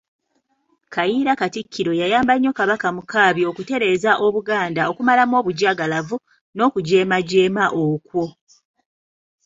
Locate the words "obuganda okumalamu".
4.25-5.33